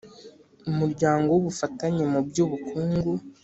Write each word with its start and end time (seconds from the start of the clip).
Umuryango 0.69 1.27
w 1.31 1.37
Ubufatanye 1.41 2.03
mu 2.11 2.19
by 2.27 2.37
Ubukungu 2.45 3.11